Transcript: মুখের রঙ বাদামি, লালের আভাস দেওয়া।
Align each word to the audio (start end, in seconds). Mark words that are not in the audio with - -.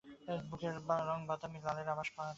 মুখের 0.49 0.73
রঙ 1.09 1.19
বাদামি, 1.29 1.59
লালের 1.65 1.87
আভাস 1.93 2.09
দেওয়া। 2.11 2.29